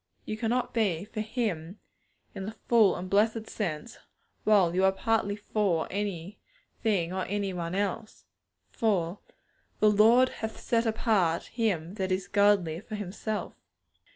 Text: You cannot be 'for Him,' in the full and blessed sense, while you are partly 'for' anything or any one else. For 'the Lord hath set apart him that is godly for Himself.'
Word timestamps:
You 0.25 0.35
cannot 0.35 0.73
be 0.73 1.05
'for 1.05 1.21
Him,' 1.21 1.77
in 2.33 2.47
the 2.47 2.55
full 2.67 2.95
and 2.95 3.07
blessed 3.07 3.47
sense, 3.47 3.99
while 4.45 4.73
you 4.73 4.83
are 4.83 4.91
partly 4.91 5.35
'for' 5.35 5.87
anything 5.91 7.13
or 7.13 7.23
any 7.27 7.53
one 7.53 7.75
else. 7.75 8.25
For 8.71 9.19
'the 9.79 9.91
Lord 9.91 10.29
hath 10.29 10.59
set 10.59 10.87
apart 10.87 11.43
him 11.49 11.93
that 11.97 12.11
is 12.11 12.27
godly 12.27 12.79
for 12.79 12.95
Himself.' 12.95 13.53